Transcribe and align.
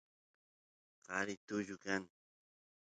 qari 1.05 1.35
tullu 1.47 1.77
kan 1.85 2.03